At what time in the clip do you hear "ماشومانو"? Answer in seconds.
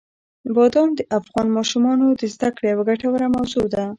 1.57-2.05